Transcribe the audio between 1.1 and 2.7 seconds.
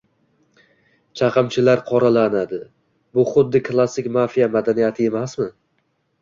Chaqimchilar qoralanadi,